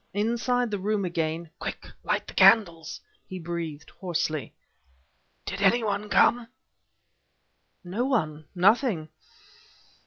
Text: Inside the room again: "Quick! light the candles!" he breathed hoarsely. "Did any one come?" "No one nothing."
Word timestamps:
Inside 0.15 0.71
the 0.71 0.79
room 0.79 1.05
again: 1.05 1.51
"Quick! 1.59 1.87
light 2.03 2.25
the 2.25 2.33
candles!" 2.33 3.01
he 3.27 3.37
breathed 3.37 3.91
hoarsely. 3.91 4.51
"Did 5.45 5.61
any 5.61 5.83
one 5.83 6.09
come?" 6.09 6.47
"No 7.83 8.05
one 8.05 8.45
nothing." 8.55 9.09